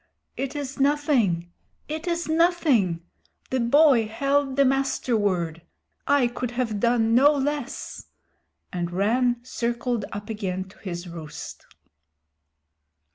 "It 0.35 0.55
is 0.55 0.79
nothing. 0.79 1.51
It 1.87 2.07
is 2.07 2.27
nothing. 2.27 3.03
The 3.51 3.59
boy 3.59 4.07
held 4.07 4.55
the 4.55 4.65
Master 4.65 5.15
Word. 5.15 5.61
I 6.07 6.25
could 6.25 6.49
have 6.49 6.79
done 6.79 7.13
no 7.13 7.31
less," 7.31 8.07
and 8.73 8.89
Rann 8.89 9.35
circled 9.43 10.05
up 10.11 10.27
again 10.27 10.63
to 10.69 10.79
his 10.79 11.07
roost. 11.07 11.67